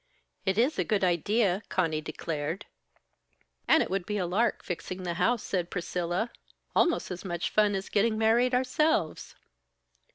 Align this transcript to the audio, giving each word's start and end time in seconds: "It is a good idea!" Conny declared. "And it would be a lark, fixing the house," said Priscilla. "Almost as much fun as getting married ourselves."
"It 0.47 0.57
is 0.57 0.79
a 0.79 0.83
good 0.83 1.03
idea!" 1.03 1.61
Conny 1.69 2.01
declared. 2.01 2.65
"And 3.67 3.83
it 3.83 3.89
would 3.91 4.07
be 4.07 4.17
a 4.17 4.25
lark, 4.25 4.63
fixing 4.63 5.03
the 5.03 5.13
house," 5.13 5.43
said 5.43 5.69
Priscilla. 5.69 6.31
"Almost 6.75 7.11
as 7.11 7.23
much 7.23 7.51
fun 7.51 7.75
as 7.75 7.87
getting 7.87 8.17
married 8.17 8.55
ourselves." 8.55 9.35